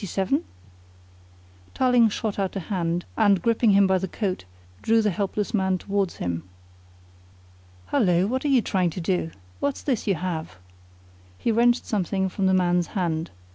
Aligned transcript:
Tarling 1.75 2.09
shot 2.09 2.39
out 2.39 2.55
a 2.55 2.59
hand, 2.59 3.05
and 3.15 3.39
gripping 3.39 3.69
him 3.73 3.85
by 3.85 3.99
the 3.99 4.07
coat, 4.07 4.45
drew 4.81 4.99
the 4.99 5.11
helpless 5.11 5.53
man 5.53 5.77
towards 5.77 6.15
him. 6.15 6.41
"Hullo, 7.91 8.25
what 8.25 8.43
are 8.43 8.47
you 8.47 8.63
trying 8.63 8.89
to 8.89 8.99
do? 8.99 9.29
What's 9.59 9.83
this 9.83 10.07
you 10.07 10.15
have?" 10.15 10.57
He 11.37 11.51
wrenched 11.51 11.85
something 11.85 12.29
from 12.29 12.47
the 12.47 12.55
man's 12.55 12.87
hand. 12.97 13.29